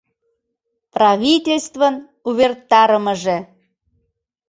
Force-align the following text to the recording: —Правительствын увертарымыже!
—Правительствын 0.95 1.95
увертарымыже! 2.27 3.37